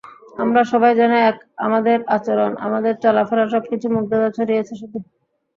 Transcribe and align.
আমরা 0.37 0.61
সবাই 0.71 0.93
যেন 0.95 1.13
এক, 1.29 1.35
আমাদের 1.65 1.97
আচরণ, 2.15 2.51
আমাদের 2.67 2.93
চলাফেরা 3.03 3.45
সবকিছু 3.53 3.87
মুগ্ধতা 3.95 4.29
ছড়িয়েছে 4.37 4.73
শুধু। 4.81 4.97